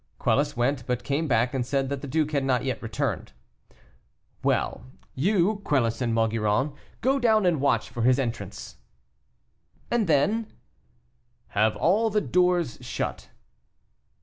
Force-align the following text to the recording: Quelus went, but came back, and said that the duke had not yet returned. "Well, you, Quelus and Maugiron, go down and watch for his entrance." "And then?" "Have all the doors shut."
Quelus 0.17 0.57
went, 0.57 0.83
but 0.87 1.03
came 1.03 1.27
back, 1.27 1.53
and 1.53 1.63
said 1.63 1.87
that 1.89 2.01
the 2.01 2.07
duke 2.07 2.31
had 2.31 2.43
not 2.43 2.63
yet 2.63 2.81
returned. 2.81 3.33
"Well, 4.43 4.83
you, 5.13 5.57
Quelus 5.63 6.01
and 6.01 6.11
Maugiron, 6.11 6.73
go 7.01 7.19
down 7.19 7.45
and 7.45 7.61
watch 7.61 7.87
for 7.91 8.01
his 8.01 8.17
entrance." 8.17 8.77
"And 9.91 10.07
then?" 10.07 10.51
"Have 11.49 11.75
all 11.75 12.09
the 12.09 12.19
doors 12.19 12.79
shut." 12.81 13.29